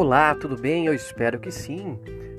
[0.00, 0.86] Olá, tudo bem?
[0.86, 1.98] Eu espero que sim.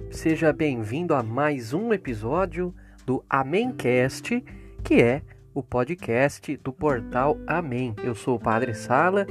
[0.09, 2.73] Seja bem-vindo a mais um episódio
[3.05, 4.41] do Amémcast,
[4.81, 5.21] que é
[5.53, 7.93] o podcast do portal Amém.
[8.01, 9.27] Eu sou o Padre Sala.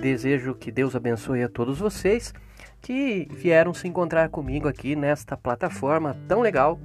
[0.00, 2.32] Desejo que Deus abençoe a todos vocês
[2.80, 6.78] que vieram se encontrar comigo aqui nesta plataforma tão legal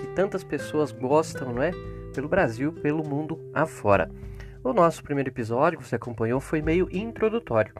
[0.00, 1.70] que tantas pessoas gostam, não é?
[2.14, 4.10] Pelo Brasil, pelo mundo afora.
[4.64, 7.74] O nosso primeiro episódio que você acompanhou foi meio introdutório.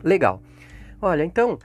[0.03, 0.41] Legal.
[1.01, 1.59] Olha, então,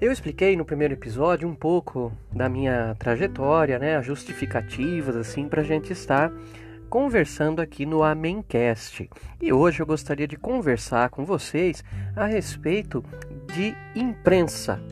[0.00, 5.60] eu expliquei no primeiro episódio um pouco da minha trajetória, né, as justificativas assim para
[5.60, 6.32] a gente estar
[6.90, 9.08] conversando aqui no Amencast.
[9.40, 11.84] E hoje eu gostaria de conversar com vocês
[12.16, 13.04] a respeito
[13.54, 14.82] de imprensa,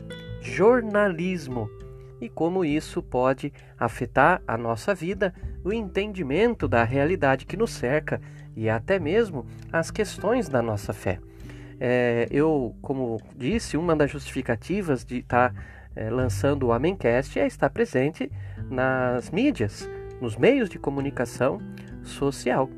[0.41, 1.69] jornalismo
[2.21, 8.21] e como isso pode afetar a nossa vida, o entendimento da realidade que nos cerca
[8.55, 11.19] e até mesmo as questões da nossa fé.
[11.81, 15.61] É, eu, como disse, uma das justificativas de estar tá,
[15.95, 18.31] é, lançando o Amencast é estar presente
[18.69, 19.89] nas mídias,
[20.21, 21.61] nos meios de comunicação,
[22.09, 22.69] social,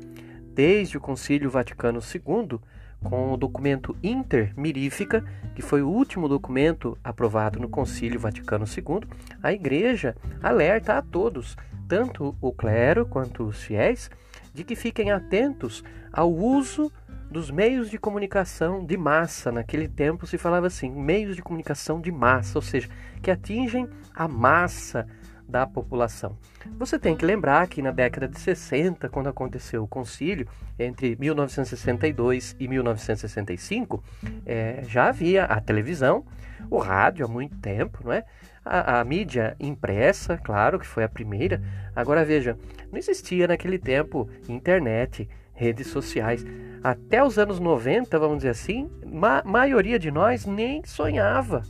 [0.54, 2.58] desde o Concílio Vaticano II,
[3.02, 9.08] com o documento Intermirífica, que foi o último documento aprovado no Concílio Vaticano II,
[9.42, 11.56] a Igreja alerta a todos,
[11.88, 14.10] tanto o clero quanto os fiéis,
[14.54, 15.82] de que fiquem atentos
[16.12, 16.92] ao uso
[17.30, 19.50] dos meios de comunicação de massa.
[19.50, 22.88] Naquele tempo se falava assim, meios de comunicação de massa, ou seja,
[23.22, 25.06] que atingem a massa
[25.52, 26.36] da população.
[26.78, 30.48] Você tem que lembrar que na década de 60, quando aconteceu o concílio,
[30.78, 34.02] entre 1962 e 1965,
[34.46, 36.24] é, já havia a televisão,
[36.70, 38.24] o rádio há muito tempo, não é?
[38.64, 41.60] A, a, mídia impressa, claro que foi a primeira.
[41.94, 42.56] Agora veja,
[42.90, 46.46] não existia naquele tempo internet, redes sociais.
[46.82, 48.90] Até os anos 90, vamos dizer assim,
[49.22, 51.62] a maioria de nós nem sonhava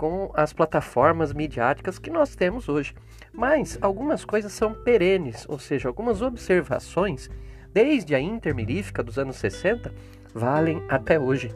[0.00, 2.94] com as plataformas midiáticas que nós temos hoje.
[3.34, 7.28] Mas algumas coisas são perenes, ou seja, algumas observações,
[7.70, 9.92] desde a intermirífica dos anos 60,
[10.32, 11.54] valem até hoje.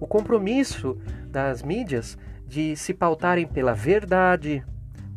[0.00, 1.00] O compromisso
[1.30, 2.18] das mídias
[2.48, 4.64] de se pautarem pela verdade,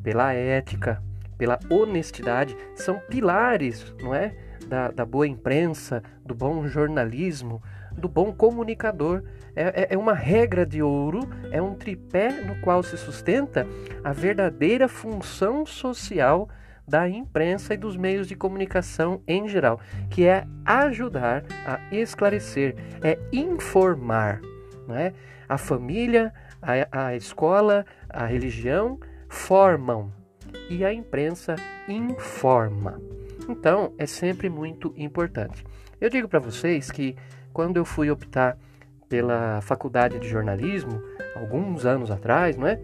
[0.03, 1.01] pela ética,
[1.39, 4.35] pela honestidade, são pilares, não é?
[4.67, 7.59] Da, da boa imprensa, do bom jornalismo,
[7.97, 9.23] do bom comunicador.
[9.55, 13.67] É, é, é, uma regra de ouro, é um tripé no qual se sustenta
[14.03, 16.49] a verdadeira função social
[16.87, 19.79] da imprensa e dos meios de comunicação em geral,
[20.09, 24.41] que é ajudar a esclarecer, é informar.
[24.87, 25.13] Não é?
[25.47, 30.11] A família, a, a escola, a religião formam
[30.69, 31.55] e a imprensa
[31.87, 32.99] informa.
[33.47, 35.63] Então, é sempre muito importante.
[35.99, 37.15] Eu digo para vocês que
[37.53, 38.57] quando eu fui optar
[39.09, 41.01] pela faculdade de jornalismo,
[41.35, 42.79] alguns anos atrás, não é?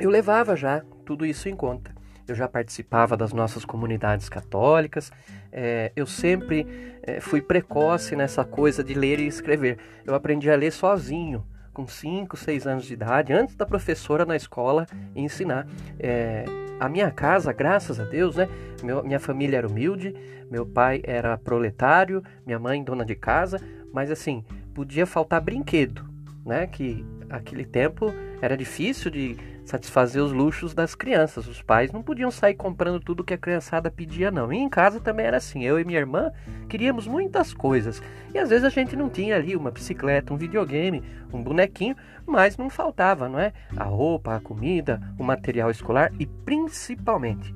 [0.00, 1.96] Eu levava já tudo isso em conta.
[2.26, 5.10] Eu já participava das nossas comunidades católicas,
[5.50, 6.66] é, eu sempre
[7.02, 9.78] é, fui precoce nessa coisa de ler e escrever.
[10.04, 14.36] Eu aprendi a ler sozinho, com 5, 6 anos de idade, antes da professora na
[14.36, 15.66] escola ensinar.
[15.98, 16.44] É,
[16.80, 18.48] a minha casa, graças a Deus, né?
[18.82, 20.14] Meu, minha família era humilde,
[20.50, 23.60] meu pai era proletário, minha mãe dona de casa,
[23.92, 24.44] mas assim,
[24.74, 26.04] podia faltar brinquedo,
[26.44, 26.66] né?
[26.66, 31.46] Que aquele tempo era difícil de satisfazer os luxos das crianças.
[31.46, 34.52] Os pais não podiam sair comprando tudo que a criançada pedia, não.
[34.52, 35.62] E em casa também era assim.
[35.64, 36.32] Eu e minha irmã
[36.68, 38.02] queríamos muitas coisas.
[38.32, 41.02] E às vezes a gente não tinha ali uma bicicleta, um videogame,
[41.32, 41.94] um bonequinho,
[42.26, 43.52] mas não faltava, não é?
[43.76, 47.52] A roupa, a comida, o material escolar e principalmente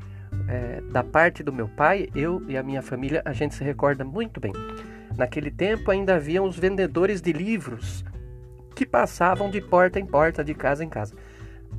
[0.48, 4.04] é, da parte do meu pai, eu e a minha família, a gente se recorda
[4.04, 4.52] muito bem.
[5.16, 8.04] Naquele tempo ainda havia os vendedores de livros
[8.74, 11.14] que passavam de porta em porta, de casa em casa.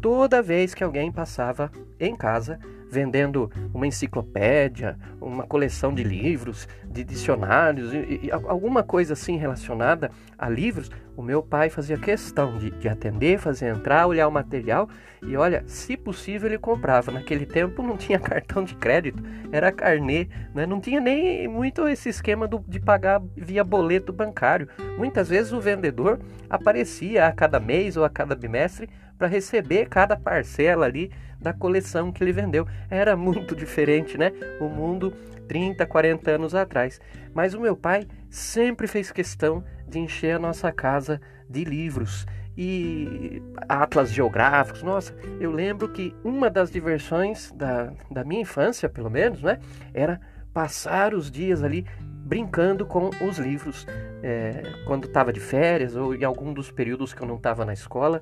[0.02, 2.60] Toda vez que alguém passava em casa,
[2.94, 10.12] vendendo uma enciclopédia, uma coleção de livros, de dicionários e, e alguma coisa assim relacionada
[10.38, 14.88] a livros, o meu pai fazia questão de, de, atender, fazer entrar, olhar o material
[15.22, 17.12] e olha, se possível ele comprava.
[17.12, 20.66] Naquele tempo não tinha cartão de crédito, era carnê, né?
[20.66, 24.68] não tinha nem muito esse esquema do, de pagar via boleto bancário.
[24.98, 26.20] Muitas vezes o vendedor
[26.50, 31.12] aparecia a cada mês ou a cada bimestre para receber cada parcela ali
[31.44, 32.66] da coleção que ele vendeu.
[32.90, 34.32] Era muito diferente, né?
[34.60, 35.14] O mundo
[35.48, 37.00] 30, 40 anos atrás.
[37.34, 42.26] Mas o meu pai sempre fez questão de encher a nossa casa de livros
[42.58, 44.82] e atlas geográficos.
[44.82, 49.60] Nossa, eu lembro que uma das diversões da, da minha infância, pelo menos, né,
[49.94, 50.20] era
[50.54, 53.86] passar os dias ali brincando com os livros
[54.22, 57.74] é, quando estava de férias ou em algum dos períodos que eu não estava na
[57.74, 58.22] escola.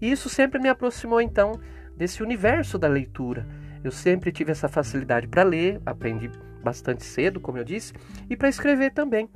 [0.00, 1.60] E isso sempre me aproximou então
[2.02, 3.46] desse universo da leitura.
[3.84, 6.28] Eu sempre tive essa facilidade para ler, aprendi
[6.60, 7.92] bastante cedo, como eu disse,
[8.28, 9.30] e para escrever também.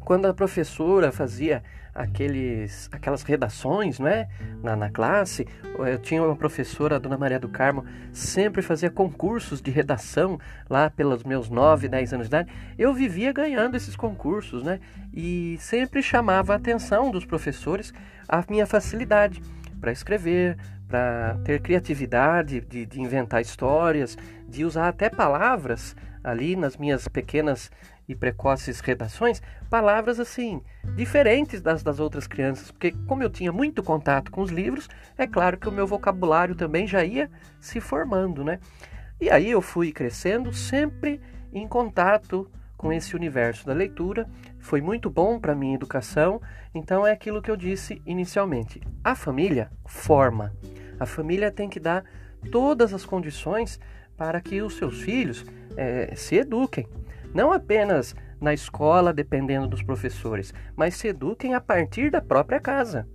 [0.00, 1.62] Quando a professora fazia
[1.94, 4.28] aqueles, aquelas redações não é?
[4.60, 9.62] na, na classe, eu tinha uma professora, a dona Maria do Carmo, sempre fazia concursos
[9.62, 12.52] de redação lá pelos meus 9, 10 anos de idade.
[12.76, 14.80] Eu vivia ganhando esses concursos né?
[15.14, 17.94] e sempre chamava a atenção dos professores
[18.28, 19.40] a minha facilidade
[19.80, 20.56] para escrever,
[20.92, 24.14] para ter criatividade de, de, inventar histórias,
[24.46, 27.70] de usar até palavras ali nas minhas pequenas
[28.06, 29.40] e precoces redações,
[29.70, 30.60] palavras assim,
[30.94, 34.86] diferentes das das outras crianças, porque como eu tinha muito contato com os livros,
[35.16, 38.58] é claro que o meu vocabulário também já ia se formando, né?
[39.18, 41.22] E aí eu fui crescendo sempre
[41.54, 44.28] em contato com esse universo da leitura.
[44.58, 46.42] Foi muito bom para minha educação.
[46.74, 48.82] Então é aquilo que eu disse inicialmente.
[49.04, 50.52] A família forma.
[51.02, 52.04] A família tem que dar
[52.52, 53.80] todas as condições
[54.16, 55.44] para que os seus filhos
[55.76, 56.86] é, se eduquem.
[57.34, 63.08] Não apenas na escola, dependendo dos professores, mas se eduquem a partir da própria casa.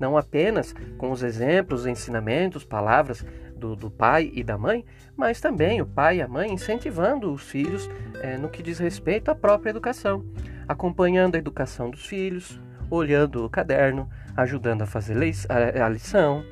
[0.00, 3.24] Não apenas com os exemplos, ensinamentos, palavras
[3.54, 4.84] do, do pai e da mãe,
[5.16, 7.88] mas também o pai e a mãe incentivando os filhos
[8.20, 10.24] é, no que diz respeito à própria educação,
[10.66, 15.16] acompanhando a educação dos filhos, olhando o caderno, ajudando a fazer
[15.48, 16.44] a, a lição,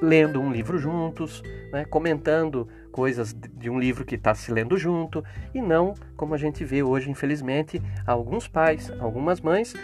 [0.00, 5.22] lendo um livro juntos, né, comentando coisas de um livro que está se lendo junto,
[5.54, 9.74] e não, como a gente vê hoje, infelizmente, alguns pais, algumas mães,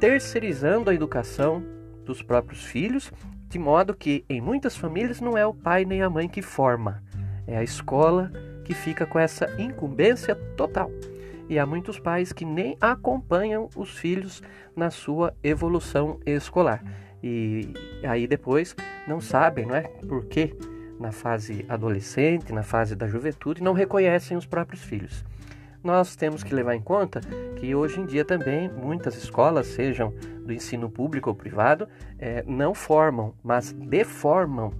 [0.00, 1.62] terceirizando a educação
[2.04, 3.12] dos próprios filhos,
[3.48, 7.02] de modo que em muitas famílias não é o pai nem a mãe que forma,
[7.46, 8.32] é a escola
[8.64, 10.90] que fica com essa incumbência total.
[11.48, 14.42] E há muitos pais que nem acompanham os filhos
[14.74, 16.82] na sua evolução escolar.
[17.22, 17.72] E
[18.02, 18.74] aí depois
[19.06, 19.82] não sabem, não é?
[19.82, 20.54] Por que
[20.98, 25.24] na fase adolescente, na fase da juventude, não reconhecem os próprios filhos.
[25.82, 27.20] Nós temos que levar em conta
[27.56, 32.72] que hoje em dia também muitas escolas, sejam do ensino público ou privado, é, não
[32.72, 34.72] formam, mas deformam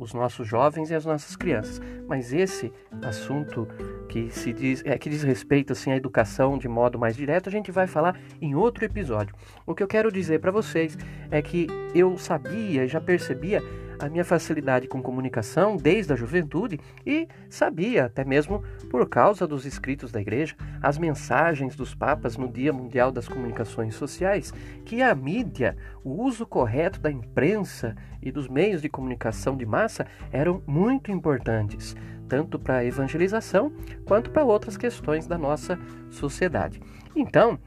[0.00, 1.80] os nossos jovens e as nossas crianças.
[2.08, 3.68] Mas esse assunto
[4.08, 7.52] que se diz, é, que diz respeito assim à educação de modo mais direto, a
[7.52, 9.34] gente vai falar em outro episódio.
[9.66, 10.96] O que eu quero dizer para vocês
[11.30, 13.62] é que eu sabia, já percebia
[14.00, 19.66] a minha facilidade com comunicação desde a juventude e sabia, até mesmo por causa dos
[19.66, 24.52] escritos da igreja, as mensagens dos papas no Dia Mundial das Comunicações Sociais,
[24.84, 30.06] que a mídia, o uso correto da imprensa e dos meios de comunicação de massa
[30.32, 31.94] eram muito importantes,
[32.28, 33.72] tanto para a evangelização
[34.06, 35.78] quanto para outras questões da nossa
[36.10, 36.80] sociedade.
[37.14, 37.58] Então,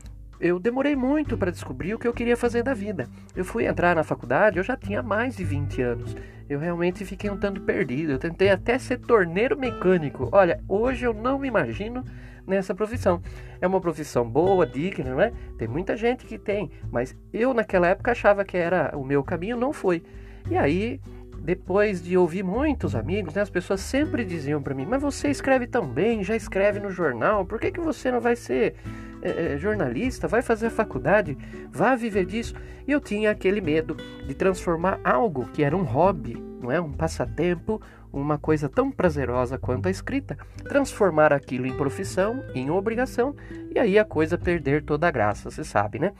[0.44, 3.08] eu demorei muito para descobrir o que eu queria fazer da vida.
[3.34, 6.18] Eu fui entrar na faculdade, eu já tinha mais de 20 anos.
[6.50, 8.12] Eu realmente fiquei um tanto perdido.
[8.12, 10.28] Eu tentei até ser torneiro mecânico.
[10.34, 12.04] Olha, hoje eu não me imagino
[12.46, 13.22] nessa profissão.
[13.62, 15.32] É uma profissão boa, digna, não é?
[15.58, 19.56] Tem muita gente que tem, mas eu naquela época achava que era o meu caminho,
[19.56, 20.04] não foi.
[20.52, 21.00] E aí,
[21.40, 25.68] depois de ouvir muitos amigos, né, as pessoas sempre diziam para mim: "Mas você escreve
[25.68, 28.76] tão bem, já escreve no jornal, por que, que você não vai ser
[29.24, 31.38] é, jornalista, vai fazer faculdade,
[31.72, 32.54] vá viver disso.
[32.88, 33.96] E eu tinha aquele medo
[34.28, 39.58] de transformar algo que era um hobby, não é, um passatempo, uma coisa tão prazerosa
[39.58, 40.38] quanto a escrita,
[40.68, 43.36] transformar aquilo em profissão, em obrigação,
[43.74, 46.14] e aí a coisa perder toda a graça, você sabe, né?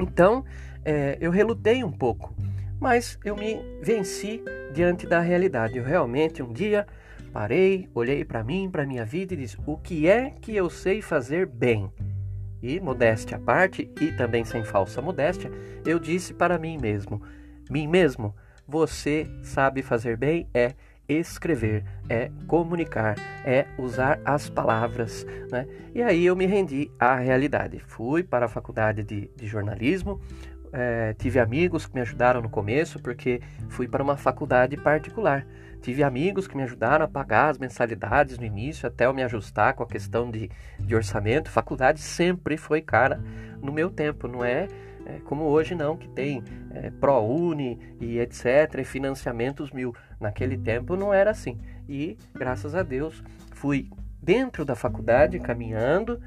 [0.00, 0.44] Então,
[0.84, 2.34] é, eu relutei um pouco,
[2.80, 4.42] mas eu me venci
[4.72, 5.76] diante da realidade.
[5.76, 6.86] Eu realmente um dia
[7.32, 11.02] parei, olhei para mim, para minha vida e disse: o que é que eu sei
[11.02, 11.92] fazer bem?
[12.62, 15.50] E modéstia à parte, e também sem falsa modéstia,
[15.86, 17.22] eu disse para mim mesmo:
[17.70, 18.34] mim mesmo,
[18.66, 20.74] você sabe fazer bem é
[21.08, 25.24] escrever, é comunicar, é usar as palavras.
[25.50, 25.66] Né?
[25.94, 27.78] E aí eu me rendi à realidade.
[27.86, 30.20] Fui para a faculdade de, de jornalismo,
[30.72, 35.46] é, tive amigos que me ajudaram no começo, porque fui para uma faculdade particular.
[35.80, 39.74] Tive amigos que me ajudaram a pagar as mensalidades no início, até eu me ajustar
[39.74, 41.50] com a questão de, de orçamento.
[41.50, 43.20] Faculdade sempre foi cara
[43.62, 44.68] no meu tempo, não é
[45.08, 49.94] é, como hoje não, que tem é, ProUni e etc, e financiamentos mil.
[50.20, 51.58] Naquele tempo não era assim.
[51.88, 53.88] E, graças a Deus, fui
[54.22, 56.20] dentro da faculdade, caminhando,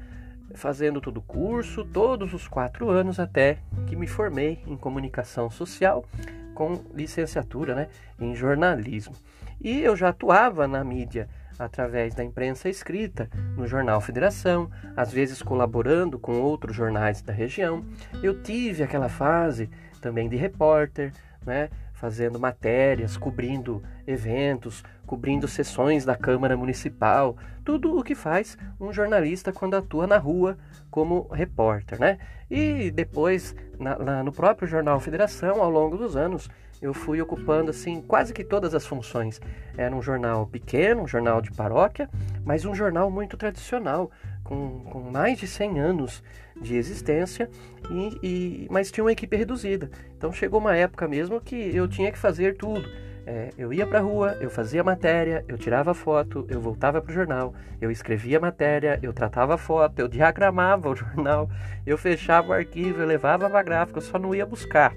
[0.54, 6.04] fazendo todo o curso, todos os quatro anos, até que me formei em comunicação social
[6.52, 7.88] com licenciatura né,
[8.20, 9.14] em jornalismo.
[9.62, 11.28] E eu já atuava na mídia
[11.58, 17.84] através da imprensa escrita, no jornal Federação, às vezes colaborando com outros jornais da região.
[18.22, 21.12] Eu tive aquela fase também de repórter,
[21.46, 28.92] né, fazendo matérias, cobrindo eventos, cobrindo sessões da Câmara Municipal, tudo o que faz um
[28.92, 30.58] jornalista quando atua na rua
[30.90, 32.18] como repórter, né?
[32.50, 36.50] E depois, na, na, no próprio Jornal Federação, ao longo dos anos,
[36.82, 39.40] eu fui ocupando assim quase que todas as funções.
[39.76, 42.10] Era um jornal pequeno, um jornal de paróquia,
[42.44, 44.10] mas um jornal muito tradicional,
[44.42, 46.22] com, com mais de 100 anos
[46.60, 47.48] de existência,
[47.88, 49.88] e, e, mas tinha uma equipe reduzida.
[50.18, 52.84] Então chegou uma época mesmo que eu tinha que fazer tudo.
[53.24, 57.12] É, eu ia para a rua, eu fazia matéria, eu tirava foto, eu voltava para
[57.12, 61.48] o jornal, eu escrevia matéria, eu tratava foto, eu diagramava o jornal,
[61.86, 64.92] eu fechava o arquivo, eu levava para gráfico, eu só não ia buscar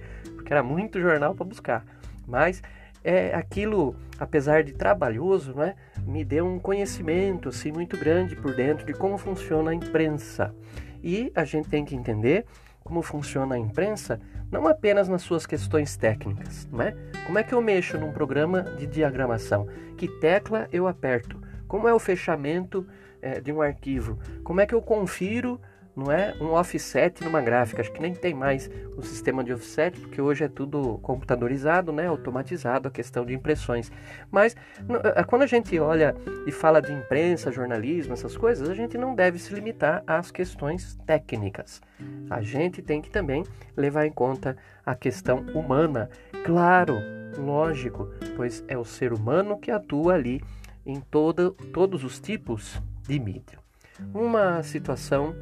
[0.46, 1.84] porque era muito jornal para buscar.
[2.28, 2.62] Mas
[3.04, 5.74] é, aquilo, apesar de trabalhoso, né,
[6.06, 10.54] me deu um conhecimento assim, muito grande por dentro de como funciona a imprensa.
[11.04, 12.46] E a gente tem que entender
[12.84, 14.22] como funciona a imprensa
[14.52, 16.96] não apenas nas suas questões técnicas, né?
[17.26, 19.68] Como é que eu mexo num programa de diagramação?
[19.98, 21.42] Que tecla eu aperto?
[21.68, 22.88] Como é o fechamento
[23.20, 24.20] é, de um arquivo?
[24.44, 25.60] Como é que eu confiro
[25.96, 27.82] não é um offset numa gráfica.
[27.82, 32.08] Acho que nem tem mais o sistema de offset, porque hoje é tudo computadorizado, né,
[32.08, 33.92] automatizado a questão de impressões.
[34.30, 34.56] Mas
[35.28, 39.40] quando a gente olha e fala de imprensa, jornalismo, essas coisas, a gente não deve
[39.40, 41.82] se limitar às questões técnicas.
[42.30, 43.44] A gente tem que também
[43.78, 46.10] levar em conta a questão humana.
[46.44, 46.98] Claro,
[47.38, 50.42] lógico, pois é o ser humano que atua ali
[50.86, 53.58] em todo, todos os tipos de mídia.
[54.14, 55.34] Uma situação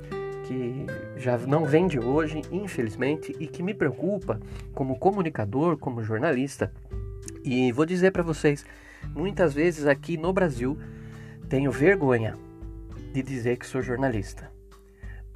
[0.44, 0.86] que
[1.18, 4.40] já não vem de hoje, infelizmente, e que me preocupa
[4.74, 6.72] como comunicador, como jornalista.
[7.44, 8.66] E vou dizer para vocês,
[9.16, 10.78] muitas vezes aqui no Brasil
[11.50, 12.38] tenho vergonha
[13.14, 14.52] de dizer que sou jornalista,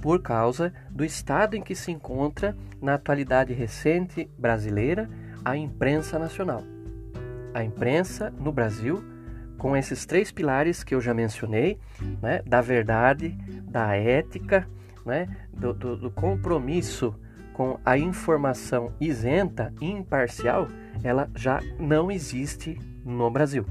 [0.01, 5.09] por causa do estado em que se encontra na atualidade recente brasileira
[5.43, 6.63] a imprensa nacional.
[7.53, 9.03] A imprensa no Brasil
[9.57, 11.79] com esses três pilares que eu já mencionei,
[12.21, 13.29] né, da verdade,
[13.63, 14.67] da ética
[15.07, 17.15] né, do, do, do compromisso
[17.53, 20.67] com a informação isenta imparcial,
[21.03, 23.65] ela já não existe no Brasil.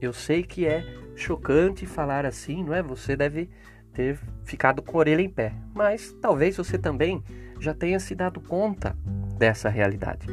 [0.00, 0.84] Eu sei que é
[1.14, 2.82] chocante falar assim, não é?
[2.82, 3.48] Você deve
[3.92, 7.22] ter ficado com a orelha em pé, mas talvez você também
[7.60, 8.96] já tenha se dado conta
[9.38, 10.26] dessa realidade.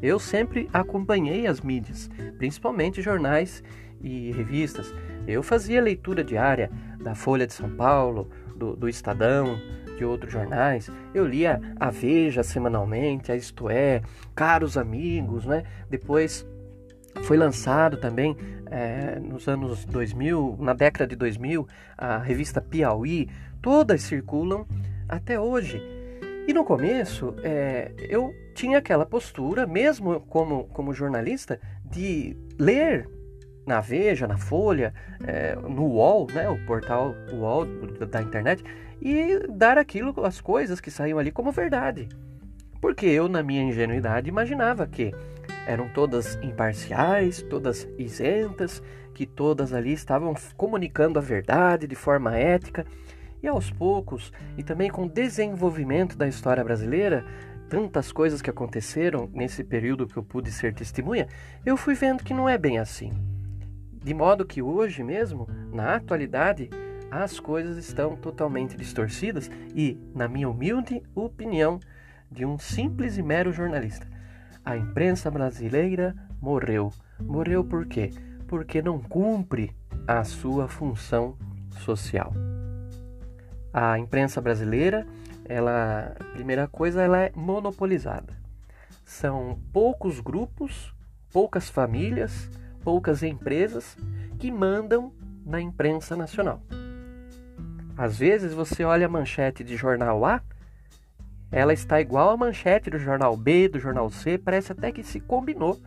[0.00, 2.08] Eu sempre acompanhei as mídias,
[2.38, 3.62] principalmente jornais
[4.00, 4.94] e revistas.
[5.26, 6.70] Eu fazia leitura diária
[7.02, 9.58] da Folha de São Paulo, do, do Estadão,
[9.96, 10.90] de outros jornais.
[11.14, 14.02] Eu lia a Veja semanalmente, a Isto É,
[14.34, 15.64] Caros Amigos, né?
[15.88, 16.46] Depois
[17.22, 18.36] foi lançado também
[18.70, 23.28] é, nos anos 2000, na década de 2000, a revista Piauí.
[23.62, 24.66] Todas circulam
[25.08, 25.82] até hoje.
[26.46, 33.08] E no começo, é, eu tinha aquela postura, mesmo como, como jornalista, de ler
[33.70, 34.92] na Veja, na Folha,
[35.24, 37.64] é, no UOL, né, o portal UOL
[38.10, 38.64] da internet,
[39.00, 42.08] e dar aquilo, as coisas que saíam ali como verdade.
[42.80, 45.14] Porque eu, na minha ingenuidade, imaginava que
[45.66, 48.82] eram todas imparciais, todas isentas,
[49.14, 52.84] que todas ali estavam comunicando a verdade de forma ética.
[53.42, 57.24] E aos poucos, e também com o desenvolvimento da história brasileira,
[57.68, 61.28] tantas coisas que aconteceram nesse período que eu pude ser testemunha,
[61.64, 63.12] eu fui vendo que não é bem assim.
[64.02, 66.70] De modo que hoje mesmo, na atualidade,
[67.10, 71.78] as coisas estão totalmente distorcidas e, na minha humilde opinião,
[72.30, 74.06] de um simples e mero jornalista,
[74.64, 76.92] a imprensa brasileira morreu.
[77.20, 78.10] Morreu por quê?
[78.46, 79.74] Porque não cumpre
[80.06, 81.36] a sua função
[81.80, 82.32] social.
[83.72, 85.06] A imprensa brasileira,
[85.44, 88.34] ela, primeira coisa, ela é monopolizada.
[89.04, 90.94] São poucos grupos,
[91.32, 92.50] poucas famílias,
[92.82, 93.96] poucas empresas
[94.38, 95.12] que mandam
[95.44, 96.62] na imprensa nacional.
[97.96, 100.42] Às vezes você olha a manchete de jornal A,
[101.52, 105.20] ela está igual à manchete do jornal B, do jornal C, parece até que se
[105.20, 105.80] combinou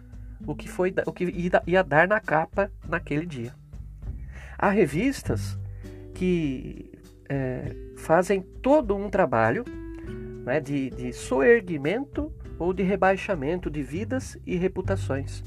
[0.45, 1.25] o que foi o que
[1.65, 3.53] ia dar na capa naquele dia.
[4.57, 5.57] Há revistas
[6.13, 6.91] que
[7.29, 9.63] é, fazem todo um trabalho
[10.45, 15.43] né, de, de soerguimento ou de rebaixamento de vidas e reputações.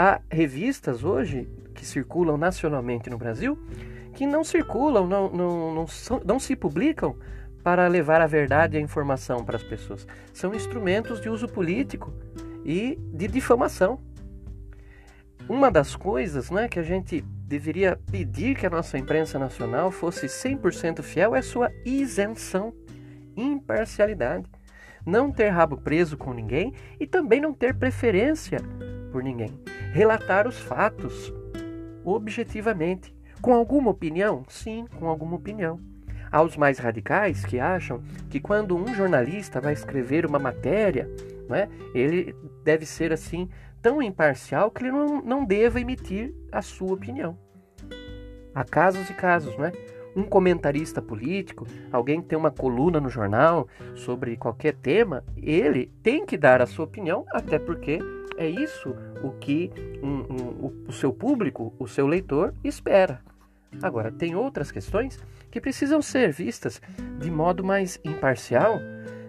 [0.00, 3.58] Há revistas hoje que circulam nacionalmente no Brasil
[4.14, 5.86] que não circulam, não, não, não,
[6.24, 7.16] não se publicam
[7.64, 10.06] para levar a verdade e a informação para as pessoas.
[10.32, 12.14] São instrumentos de uso político
[12.64, 13.98] e de difamação.
[15.48, 20.26] Uma das coisas né, que a gente deveria pedir que a nossa imprensa nacional fosse
[20.26, 22.72] 100% fiel é sua isenção,
[23.36, 24.46] imparcialidade.
[25.04, 28.60] Não ter rabo preso com ninguém e também não ter preferência
[29.10, 29.52] por ninguém.
[29.92, 31.32] Relatar os fatos
[32.04, 34.44] objetivamente com alguma opinião?
[34.48, 35.80] Sim, com alguma opinião.
[36.30, 41.08] Há os mais radicais que acham que quando um jornalista vai escrever uma matéria,
[41.48, 43.48] né, ele deve ser assim
[43.80, 47.38] tão imparcial que ele não, não deva emitir a sua opinião.
[48.54, 49.72] Há casos e casos, né?
[50.18, 56.26] Um comentarista político, alguém que tem uma coluna no jornal sobre qualquer tema, ele tem
[56.26, 58.00] que dar a sua opinião, até porque
[58.36, 59.70] é isso o que
[60.02, 63.20] um, um, o, seu público, o seu leitor, espera.
[63.80, 65.22] Agora, tem outras questões
[65.52, 66.82] que precisam ser vistas
[67.20, 68.80] de modo mais imparcial,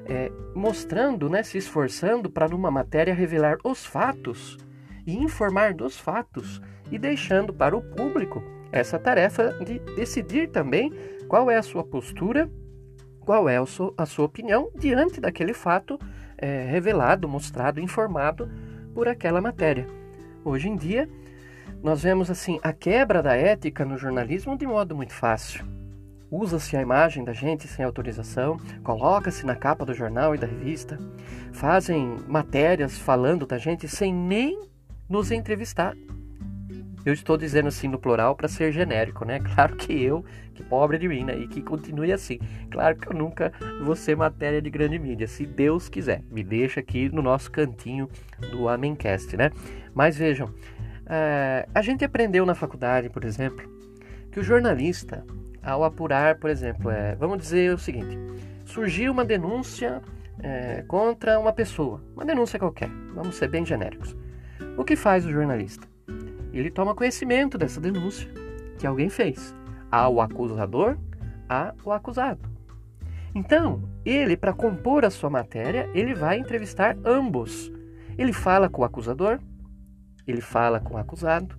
[0.07, 4.57] é, mostrando, né, se esforçando para numa matéria revelar os fatos
[5.05, 6.59] e informar dos fatos
[6.91, 10.93] e deixando para o público essa tarefa de decidir também
[11.27, 12.49] qual é a sua postura,
[13.19, 15.99] qual é a sua opinião diante daquele fato
[16.37, 18.49] é, revelado, mostrado, informado
[18.93, 19.87] por aquela matéria.
[20.43, 21.07] Hoje em dia,
[21.83, 25.65] nós vemos assim a quebra da ética no jornalismo de modo muito fácil.
[26.31, 30.99] Usa-se a imagem da gente sem autorização, coloca-se na capa do jornal e da revista,
[31.51, 34.59] fazem matérias falando da gente sem nem
[35.09, 35.95] nos entrevistar.
[37.09, 39.39] Eu estou dizendo assim no plural para ser genérico, né?
[39.55, 41.35] Claro que eu, que pobre de mim, né?
[41.35, 42.37] E que continue assim.
[42.69, 43.51] Claro que eu nunca
[43.83, 46.21] vou ser matéria de grande mídia, se Deus quiser.
[46.29, 48.07] Me deixa aqui no nosso cantinho
[48.51, 49.49] do Amencast, né?
[49.91, 50.53] Mas vejam,
[51.07, 53.67] é, a gente aprendeu na faculdade, por exemplo,
[54.31, 55.25] que o jornalista,
[55.63, 58.15] ao apurar, por exemplo, é, vamos dizer o seguinte:
[58.65, 59.99] surgiu uma denúncia
[60.43, 64.15] é, contra uma pessoa, uma denúncia qualquer, vamos ser bem genéricos.
[64.77, 65.87] O que faz o jornalista?
[66.53, 68.29] Ele toma conhecimento dessa denúncia
[68.77, 69.55] que alguém fez.
[69.91, 70.97] Há o acusador,
[71.47, 72.49] há o acusado.
[73.33, 77.71] Então, ele, para compor a sua matéria, ele vai entrevistar ambos.
[78.17, 79.39] Ele fala com o acusador,
[80.27, 81.57] ele fala com o acusado.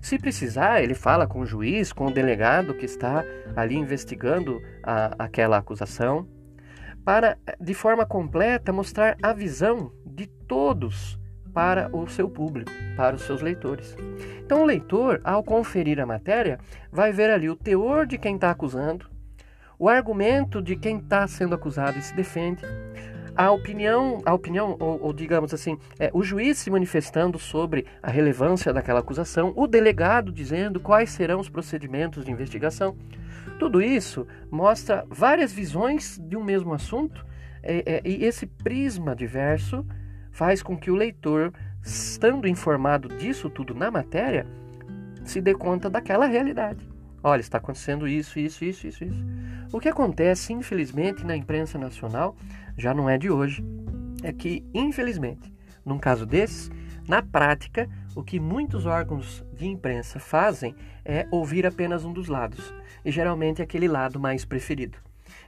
[0.00, 3.24] Se precisar, ele fala com o juiz, com o delegado que está
[3.56, 6.26] ali investigando a, aquela acusação,
[7.04, 11.18] para, de forma completa, mostrar a visão de todos
[11.58, 13.96] para o seu público, para os seus leitores.
[14.38, 16.56] Então, o leitor, ao conferir a matéria,
[16.88, 19.06] vai ver ali o teor de quem está acusando,
[19.76, 22.62] o argumento de quem está sendo acusado e se defende,
[23.34, 28.08] a opinião, a opinião ou, ou digamos assim, é, o juiz se manifestando sobre a
[28.08, 32.96] relevância daquela acusação, o delegado dizendo quais serão os procedimentos de investigação.
[33.58, 37.26] Tudo isso mostra várias visões de um mesmo assunto
[37.64, 39.84] é, é, e esse prisma diverso
[40.38, 44.46] faz com que o leitor, estando informado disso tudo na matéria,
[45.24, 46.88] se dê conta daquela realidade.
[47.24, 49.24] Olha, está acontecendo isso, isso, isso, isso, isso.
[49.72, 52.36] O que acontece, infelizmente, na imprensa nacional
[52.76, 53.64] já não é de hoje.
[54.22, 55.52] É que, infelizmente,
[55.84, 56.70] num caso desses,
[57.08, 60.72] na prática, o que muitos órgãos de imprensa fazem
[61.04, 62.72] é ouvir apenas um dos lados,
[63.04, 64.98] e geralmente aquele lado mais preferido.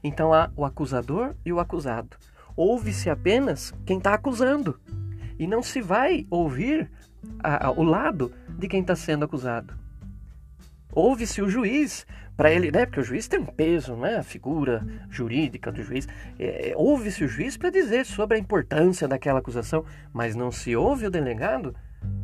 [0.03, 2.16] Então há o acusador e o acusado.
[2.57, 4.79] Ouve-se apenas quem está acusando,
[5.39, 6.91] e não se vai ouvir
[7.43, 9.75] a, a, o lado de quem está sendo acusado.
[10.93, 12.85] Ouve-se o juiz para ele, né?
[12.85, 14.17] Porque o juiz tem um peso, né?
[14.17, 16.09] A figura jurídica do juiz.
[16.39, 21.07] É, ouve-se o juiz para dizer sobre a importância daquela acusação, mas não se ouve
[21.07, 21.75] o delegado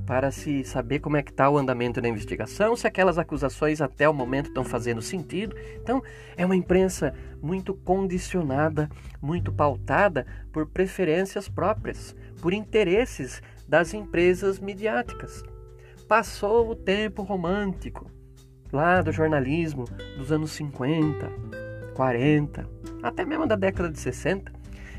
[0.06, 4.08] para se saber como é que está o andamento da investigação, se aquelas acusações até
[4.08, 5.56] o momento estão fazendo sentido.
[5.82, 6.00] Então,
[6.36, 7.12] é uma imprensa
[7.42, 8.88] muito condicionada,
[9.20, 15.42] muito pautada por preferências próprias, por interesses das empresas midiáticas.
[16.08, 18.08] Passou o tempo romântico
[18.72, 19.84] lá do jornalismo
[20.16, 21.28] dos anos 50,
[21.94, 22.68] 40,
[23.02, 24.52] até mesmo da década de 60,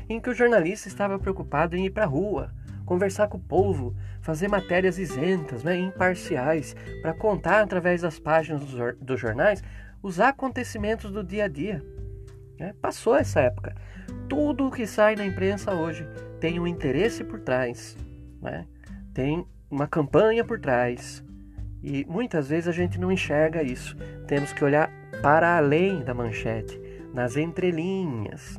[0.08, 2.52] em que o jornalista estava preocupado em ir para a rua,
[2.88, 8.62] conversar com o povo, fazer matérias isentas, né, imparciais, para contar através das páginas
[8.98, 9.62] dos jornais
[10.02, 11.84] os acontecimentos do dia a dia.
[12.58, 12.74] Né?
[12.80, 13.76] Passou essa época.
[14.26, 16.08] Tudo o que sai na imprensa hoje
[16.40, 17.94] tem um interesse por trás,
[18.40, 18.66] né?
[19.12, 21.22] tem uma campanha por trás,
[21.82, 23.94] e muitas vezes a gente não enxerga isso.
[24.26, 26.80] Temos que olhar para além da manchete,
[27.12, 28.58] nas entrelinhas.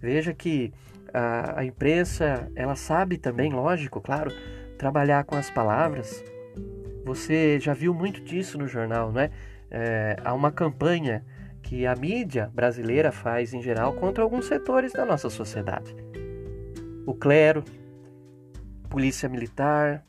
[0.00, 0.72] Veja que
[1.16, 4.30] a, a imprensa, ela sabe também, lógico, claro,
[4.76, 6.22] trabalhar com as palavras.
[7.06, 9.30] Você já viu muito disso no jornal, não é?
[9.70, 11.24] é há uma campanha
[11.62, 15.96] que a mídia brasileira faz em geral contra alguns setores da nossa sociedade.
[17.06, 17.64] O clero,
[18.90, 20.04] polícia militar,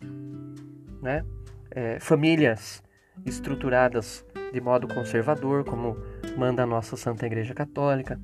[1.01, 1.23] né?
[1.71, 2.83] é, famílias
[3.25, 5.95] estruturadas de modo conservador, como
[6.37, 8.19] manda a nossa Santa Igreja Católica.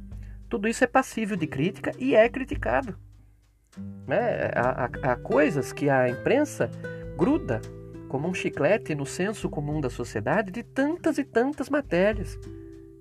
[0.53, 2.95] Tudo isso é passível de crítica e é criticado.
[4.05, 4.51] Né?
[4.53, 6.69] Há, há, há coisas que a imprensa
[7.17, 7.59] gruda
[8.07, 12.37] como um chiclete no senso comum da sociedade de tantas e tantas matérias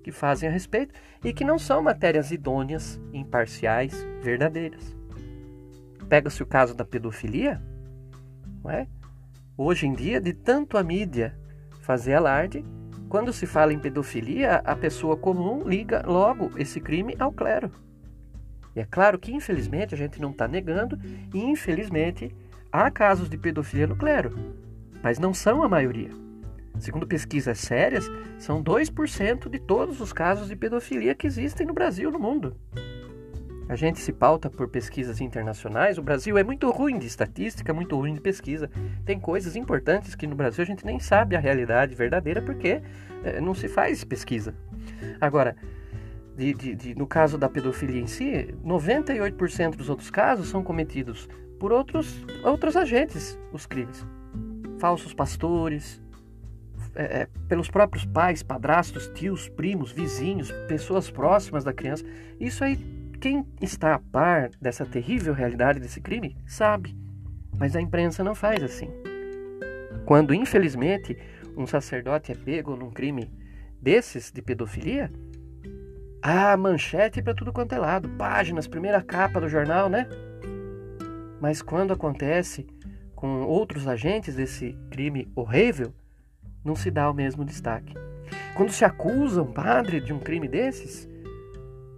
[0.03, 4.97] que fazem a respeito e que não são matérias idôneas, imparciais, verdadeiras.
[6.09, 7.61] Pega-se o caso da pedofilia,
[8.63, 8.87] não é?
[9.55, 11.37] Hoje em dia, de tanto a mídia
[11.81, 12.65] fazer alarde,
[13.13, 17.69] quando se fala em pedofilia, a pessoa comum liga logo esse crime ao clero.
[18.75, 20.97] E é claro que, infelizmente, a gente não está negando,
[21.31, 22.35] e infelizmente
[22.71, 24.33] há casos de pedofilia no clero,
[25.03, 26.09] mas não são a maioria.
[26.79, 32.09] Segundo pesquisas sérias, são 2% de todos os casos de pedofilia que existem no Brasil
[32.09, 32.57] e no mundo.
[33.67, 35.97] A gente se pauta por pesquisas internacionais.
[35.97, 38.69] O Brasil é muito ruim de estatística, muito ruim de pesquisa.
[39.05, 42.81] Tem coisas importantes que no Brasil a gente nem sabe a realidade verdadeira porque
[43.23, 44.53] é, não se faz pesquisa.
[45.19, 45.55] Agora,
[46.35, 51.29] de, de, de, no caso da pedofilia em si, 98% dos outros casos são cometidos
[51.59, 54.05] por outros, outros agentes, os crimes.
[54.79, 56.01] Falsos pastores,
[56.95, 62.03] é, é, pelos próprios pais, padrastos, tios, primos, vizinhos, pessoas próximas da criança.
[62.39, 62.77] Isso aí
[63.23, 66.93] quem está a par dessa terrível realidade desse crime sabe,
[67.57, 68.89] mas a imprensa não faz assim.
[70.05, 71.17] Quando, infelizmente,
[71.55, 73.31] um sacerdote é pego num crime
[73.81, 75.09] desses de pedofilia,
[76.21, 80.05] há manchete para tudo quanto é lado, páginas, primeira capa do jornal, né?
[81.39, 82.67] Mas quando acontece
[83.15, 85.93] com outros agentes desse crime horrível,
[86.61, 87.93] não se dá o mesmo destaque.
[88.53, 91.07] Quando se acusa um padre de um crime desses,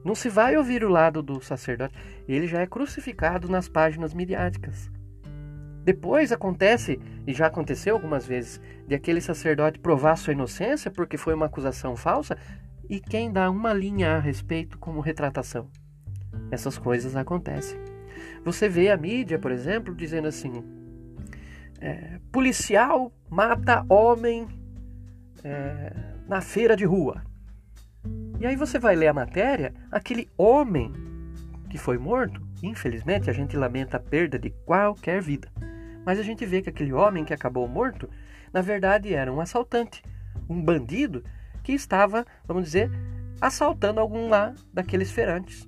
[0.05, 1.95] não se vai ouvir o lado do sacerdote.
[2.27, 4.91] Ele já é crucificado nas páginas midiáticas.
[5.83, 11.33] Depois acontece, e já aconteceu algumas vezes, de aquele sacerdote provar sua inocência porque foi
[11.33, 12.37] uma acusação falsa,
[12.87, 15.69] e quem dá uma linha a respeito como retratação.
[16.51, 17.79] Essas coisas acontecem.
[18.43, 20.63] Você vê a mídia, por exemplo, dizendo assim:
[21.81, 24.47] é, policial mata homem
[25.43, 25.93] é,
[26.27, 27.23] na feira de rua.
[28.39, 30.91] E aí você vai ler a matéria, aquele homem
[31.69, 35.49] que foi morto, infelizmente a gente lamenta a perda de qualquer vida.
[36.05, 38.09] Mas a gente vê que aquele homem que acabou morto,
[38.53, 40.03] na verdade era um assaltante,
[40.49, 41.23] um bandido
[41.63, 42.91] que estava, vamos dizer,
[43.41, 45.67] assaltando algum lá daqueles feirantes.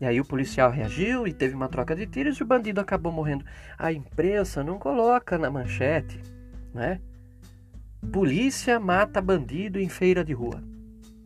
[0.00, 3.12] E aí o policial reagiu e teve uma troca de tiros e o bandido acabou
[3.12, 3.44] morrendo.
[3.78, 6.20] A imprensa não coloca na manchete,
[6.74, 7.00] né?
[8.12, 10.71] Polícia mata bandido em feira de rua.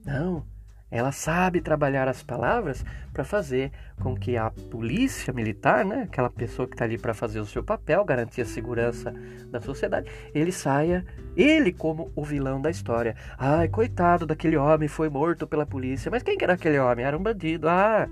[0.07, 0.45] Não,
[0.89, 6.69] ela sabe trabalhar as palavras para fazer com que a polícia militar, né, aquela pessoa
[6.69, 9.13] que está ali para fazer o seu papel, garantir a segurança
[9.51, 11.05] da sociedade, ele saia,
[11.37, 13.17] ele como o vilão da história.
[13.37, 16.09] Ai, coitado daquele homem, foi morto pela polícia.
[16.09, 17.05] Mas quem era aquele homem?
[17.05, 17.69] Era um bandido.
[17.69, 18.09] Ah,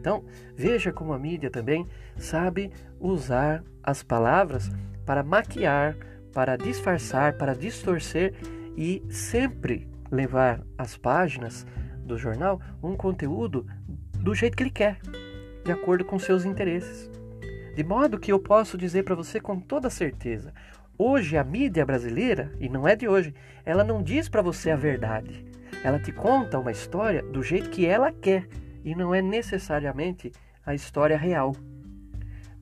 [0.00, 0.24] então
[0.56, 4.70] veja como a mídia também sabe usar as palavras
[5.04, 5.94] para maquiar,
[6.32, 8.32] para disfarçar, para distorcer
[8.76, 11.66] e sempre levar às páginas
[11.98, 13.66] do jornal um conteúdo
[14.18, 14.98] do jeito que ele quer,
[15.64, 17.10] de acordo com seus interesses.
[17.74, 20.52] De modo que eu posso dizer para você com toda certeza:
[20.96, 24.76] hoje a mídia brasileira, e não é de hoje, ela não diz para você a
[24.76, 25.44] verdade.
[25.82, 28.48] ela te conta uma história do jeito que ela quer
[28.84, 30.32] e não é necessariamente
[30.64, 31.54] a história real.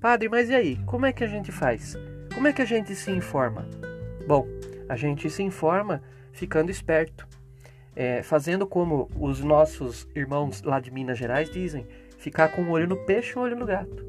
[0.01, 0.77] Padre, mas e aí?
[0.85, 1.97] Como é que a gente faz?
[2.35, 3.69] Como é que a gente se informa?
[4.27, 4.47] Bom,
[4.89, 7.29] a gente se informa ficando esperto,
[7.95, 11.87] é, fazendo como os nossos irmãos lá de Minas Gerais dizem:
[12.19, 14.07] ficar com o olho no peixe e o olho no gato.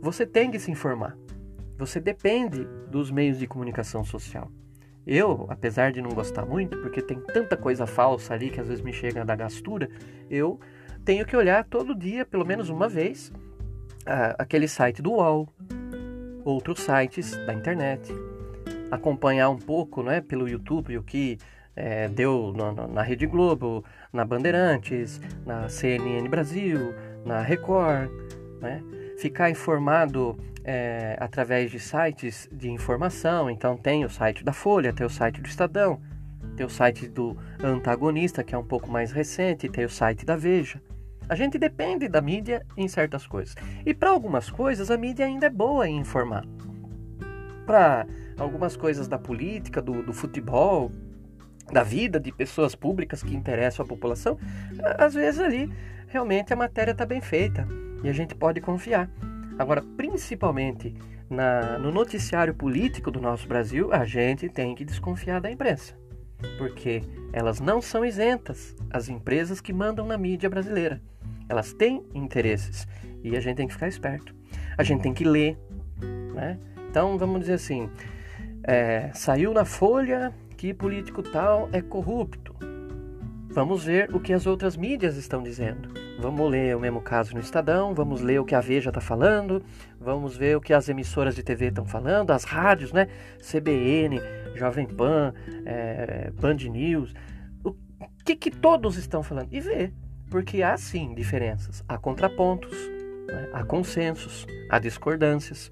[0.00, 1.16] Você tem que se informar.
[1.76, 4.50] Você depende dos meios de comunicação social.
[5.06, 8.82] Eu, apesar de não gostar muito, porque tem tanta coisa falsa ali que às vezes
[8.82, 9.88] me chega da gastura,
[10.28, 10.60] eu
[11.04, 13.32] tenho que olhar todo dia, pelo menos uma vez,
[14.38, 15.48] aquele site do UOL,
[16.44, 18.12] outros sites da internet,
[18.90, 21.38] acompanhar um pouco né, pelo YouTube o que
[21.74, 28.10] é, deu na, na, Rede Globo, na Bandeirantes, na CNN Brasil, na Record,
[28.60, 28.82] né?
[29.18, 33.50] ficar informado é, através de sites de informação.
[33.50, 36.00] Então tem o site da Folha, tem o site do Estadão,
[36.56, 40.36] tem o site do Antagonista, que é um pouco mais recente, tem o site da
[40.36, 40.80] Veja.
[41.28, 43.54] A gente depende da mídia em certas coisas.
[43.86, 46.44] E para algumas coisas, a mídia ainda é boa em informar.
[47.64, 48.04] Para
[48.36, 50.90] algumas coisas da política, do, do futebol,
[51.72, 54.38] da vida de pessoas públicas que interessam a população,
[54.98, 55.70] às vezes ali
[56.08, 57.66] realmente a matéria está bem feita
[58.02, 59.08] e a gente pode confiar.
[59.58, 60.94] Agora, principalmente
[61.28, 65.94] na, no noticiário político do nosso Brasil, a gente tem que desconfiar da imprensa,
[66.58, 67.02] porque
[67.32, 71.00] elas não são isentas, as empresas que mandam na mídia brasileira.
[71.48, 72.86] Elas têm interesses
[73.22, 74.34] e a gente tem que ficar esperto.
[74.76, 75.58] A gente tem que ler,
[76.34, 76.58] né?
[76.88, 77.88] Então vamos dizer assim,
[78.64, 82.54] é, saiu na Folha que político tal é corrupto.
[83.48, 85.88] Vamos ver o que as outras mídias estão dizendo.
[86.20, 89.64] Vamos ler o mesmo caso no Estadão, vamos ler o que a Veja está falando,
[89.98, 93.08] vamos ver o que as emissoras de TV estão falando, as rádios, né?
[93.38, 94.20] CBN,
[94.54, 95.32] Jovem Pan,
[95.64, 97.14] é, Band News,
[97.64, 97.74] o
[98.22, 99.48] que, que todos estão falando.
[99.50, 99.94] E ver
[100.28, 102.76] porque há sim diferenças, há contrapontos,
[103.26, 103.48] né?
[103.54, 105.70] há consensos, há discordâncias.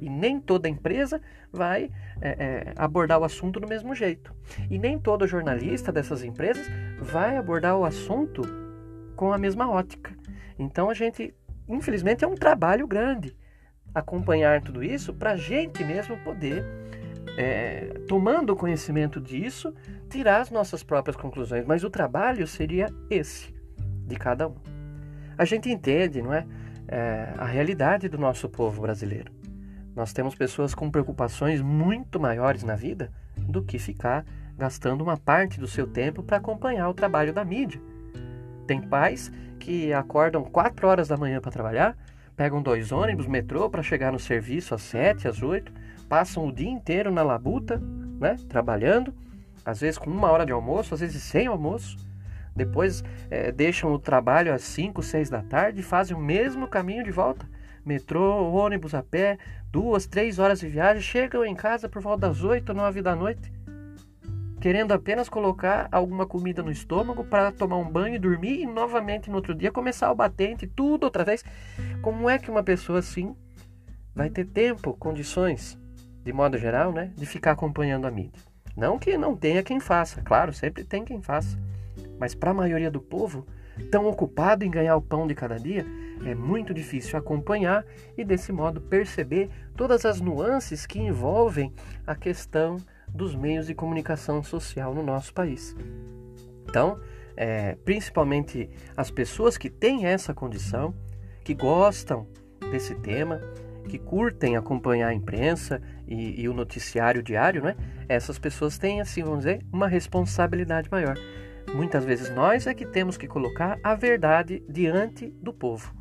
[0.00, 1.20] E nem toda empresa
[1.52, 4.34] vai é, é, abordar o assunto do mesmo jeito.
[4.70, 6.66] E nem todo jornalista dessas empresas
[7.00, 8.42] vai abordar o assunto
[9.14, 10.14] com a mesma ótica.
[10.58, 11.34] Então a gente,
[11.68, 13.36] infelizmente, é um trabalho grande
[13.96, 16.62] acompanhar tudo isso para a gente mesmo poder,
[17.38, 19.72] é, tomando conhecimento disso,
[20.10, 21.64] tirar as nossas próprias conclusões.
[21.64, 23.54] Mas o trabalho seria esse
[24.06, 24.56] de cada um.
[25.38, 26.46] A gente entende, não é,
[26.88, 29.32] é a realidade do nosso povo brasileiro.
[29.96, 34.26] Nós temos pessoas com preocupações muito maiores na vida do que ficar
[34.58, 37.80] gastando uma parte do seu tempo para acompanhar o trabalho da mídia.
[38.66, 41.96] Tem pais que acordam 4 horas da manhã para trabalhar,
[42.36, 45.72] pegam dois ônibus, metrô para chegar no serviço às 7, às 8,
[46.10, 47.80] passam o dia inteiro na labuta,
[48.20, 49.14] né, trabalhando,
[49.64, 51.96] às vezes com uma hora de almoço, às vezes sem almoço,
[52.54, 57.02] depois é, deixam o trabalho às 5, 6 da tarde e fazem o mesmo caminho
[57.02, 57.46] de volta.
[57.86, 59.38] Metrô, ônibus a pé,
[59.70, 63.52] duas, três horas de viagem, chegam em casa por volta das 8, 9 da noite,
[64.60, 69.36] querendo apenas colocar alguma comida no estômago para tomar um banho, dormir e novamente no
[69.36, 71.44] outro dia começar o batente, tudo outra vez.
[72.02, 73.36] Como é que uma pessoa assim
[74.12, 75.78] vai ter tempo, condições,
[76.24, 78.42] de modo geral, né, de ficar acompanhando a mídia?
[78.76, 81.56] Não que não tenha quem faça, claro, sempre tem quem faça.
[82.18, 83.46] Mas para a maioria do povo,
[83.92, 85.86] tão ocupado em ganhar o pão de cada dia,
[86.24, 87.84] é muito difícil acompanhar
[88.16, 91.72] e, desse modo, perceber todas as nuances que envolvem
[92.06, 92.76] a questão
[93.08, 95.76] dos meios de comunicação social no nosso país.
[96.68, 96.98] Então,
[97.36, 100.94] é, principalmente as pessoas que têm essa condição,
[101.44, 102.26] que gostam
[102.70, 103.40] desse tema,
[103.88, 107.76] que curtem acompanhar a imprensa e, e o noticiário diário, né?
[108.08, 111.16] essas pessoas têm, assim, vamos dizer, uma responsabilidade maior.
[111.74, 115.94] Muitas vezes nós é que temos que colocar a verdade diante do povo.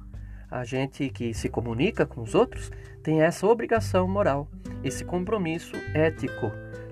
[0.49, 2.71] A gente que se comunica com os outros
[3.03, 4.47] tem essa obrigação moral,
[4.83, 6.51] esse compromisso ético,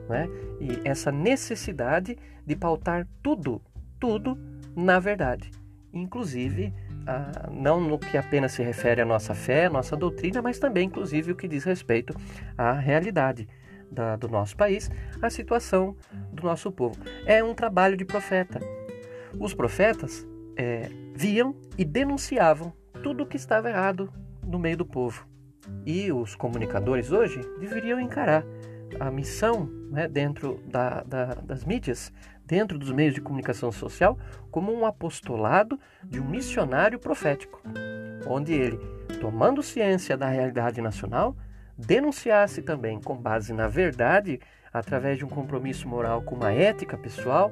[0.10, 0.28] né?
[0.60, 3.62] e essa necessidade de pautar tudo,
[4.00, 4.38] tudo
[4.76, 5.52] na verdade,
[5.94, 6.74] inclusive
[7.06, 10.88] ah, não no que apenas se refere à nossa fé, à nossa doutrina, mas também,
[10.88, 12.16] inclusive, o que diz respeito
[12.58, 13.48] à realidade
[13.92, 14.90] da, do nosso país,
[15.22, 15.96] a situação
[16.32, 16.98] do nosso povo.
[17.26, 18.60] É um trabalho de profeta.
[19.38, 24.12] Os profetas é, viam e denunciavam tudo o que estava errado
[24.42, 25.28] no meio do povo.
[25.86, 28.44] E os comunicadores hoje deveriam encarar
[29.00, 32.12] a missão né, dentro da, da, das mídias,
[32.46, 34.18] dentro dos meios de comunicação social,
[34.50, 37.62] como um apostolado de um missionário profético,
[38.28, 38.80] onde ele,
[39.20, 41.36] tomando ciência da realidade nacional,
[41.78, 44.40] denunciasse também, com base na verdade,
[44.72, 47.52] através de um compromisso moral com uma ética pessoal,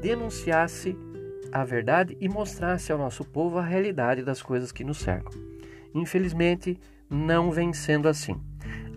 [0.00, 0.96] denunciasse
[1.52, 5.32] a verdade e mostrasse ao nosso povo a realidade das coisas que nos cercam.
[5.94, 8.40] Infelizmente, não vem sendo assim.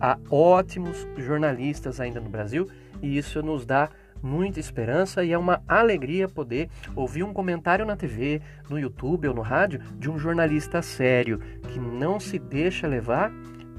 [0.00, 2.68] Há ótimos jornalistas ainda no Brasil
[3.02, 3.90] e isso nos dá
[4.22, 9.34] muita esperança e é uma alegria poder ouvir um comentário na TV, no YouTube ou
[9.34, 11.38] no rádio de um jornalista sério
[11.68, 13.30] que não se deixa levar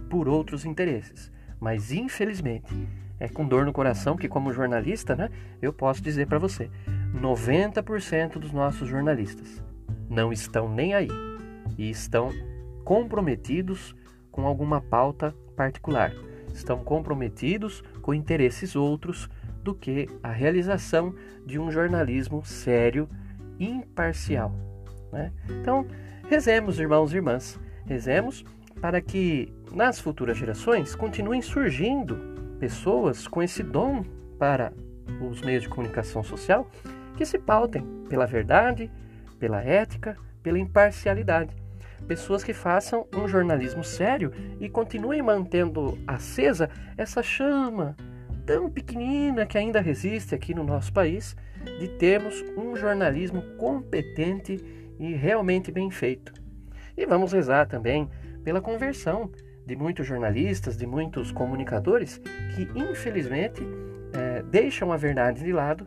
[0.09, 1.31] por outros interesses.
[1.59, 2.71] Mas infelizmente,
[3.19, 5.29] é com dor no coração que como jornalista, né,
[5.61, 6.69] eu posso dizer para você,
[7.15, 9.63] 90% dos nossos jornalistas
[10.09, 11.09] não estão nem aí
[11.77, 12.31] e estão
[12.83, 13.95] comprometidos
[14.31, 16.11] com alguma pauta particular.
[16.53, 19.29] Estão comprometidos com interesses outros
[19.63, 21.13] do que a realização
[21.45, 23.09] de um jornalismo sério,
[23.59, 24.53] imparcial.
[25.11, 25.31] Né?
[25.49, 25.85] Então,
[26.29, 28.45] rezemos, irmãos e irmãs, rezemos
[28.79, 32.17] para que nas futuras gerações continuem surgindo
[32.59, 34.03] pessoas com esse dom
[34.39, 34.71] para
[35.21, 36.69] os meios de comunicação social
[37.17, 38.89] que se pautem pela verdade,
[39.39, 41.53] pela ética, pela imparcialidade.
[42.07, 47.95] Pessoas que façam um jornalismo sério e continuem mantendo acesa essa chama
[48.45, 51.35] tão pequenina que ainda resiste aqui no nosso país,
[51.79, 54.63] de termos um jornalismo competente
[54.97, 56.31] e realmente bem feito.
[56.95, 58.09] E vamos rezar também
[58.43, 59.29] pela conversão
[59.65, 62.21] de muitos jornalistas, de muitos comunicadores
[62.55, 63.61] que infelizmente
[64.13, 65.85] é, deixam a verdade de lado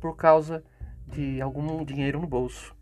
[0.00, 0.62] por causa
[1.06, 2.74] de algum dinheiro no bolso,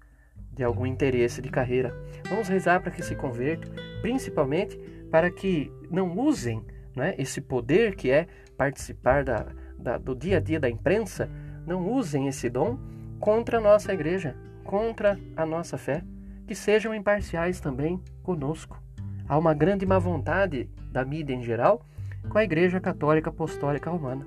[0.52, 1.94] de algum interesse de carreira.
[2.28, 4.76] Vamos rezar para que se convertam, principalmente
[5.10, 8.26] para que não usem né, esse poder que é
[8.56, 9.46] participar da,
[9.78, 11.30] da, do dia a dia da imprensa,
[11.66, 12.78] não usem esse dom
[13.20, 16.02] contra a nossa igreja, contra a nossa fé,
[16.46, 18.80] que sejam imparciais também conosco.
[19.28, 21.84] Há uma grande má vontade da mídia em geral
[22.28, 24.26] com a Igreja Católica Apostólica Romana.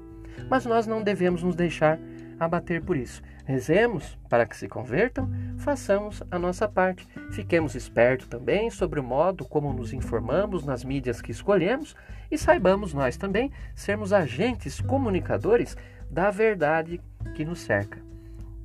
[0.49, 1.99] Mas nós não devemos nos deixar
[2.39, 3.21] abater por isso.
[3.45, 7.07] Rezemos para que se convertam, façamos a nossa parte.
[7.31, 11.95] Fiquemos espertos também sobre o modo como nos informamos nas mídias que escolhemos
[12.31, 15.75] e saibamos nós também sermos agentes comunicadores
[16.09, 17.01] da verdade
[17.35, 17.99] que nos cerca.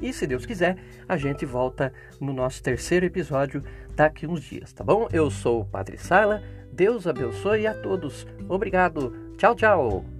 [0.00, 0.76] e se Deus quiser,
[1.08, 3.62] a gente volta no nosso terceiro episódio
[3.94, 5.08] daqui uns dias, tá bom?
[5.12, 8.26] Eu sou o Padre Sala, Deus abençoe a todos.
[8.48, 9.14] Obrigado.
[9.36, 10.19] Tchau, tchau.